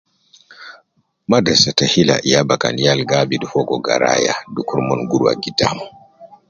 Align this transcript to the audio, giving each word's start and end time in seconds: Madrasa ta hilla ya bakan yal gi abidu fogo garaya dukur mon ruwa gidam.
Madrasa 1.27 1.71
ta 1.75 1.85
hilla 1.91 2.15
ya 2.31 2.39
bakan 2.49 2.75
yal 2.85 2.99
gi 3.09 3.15
abidu 3.21 3.45
fogo 3.53 3.75
garaya 3.85 4.33
dukur 4.55 4.77
mon 4.87 5.01
ruwa 5.09 5.33
gidam. 5.43 5.77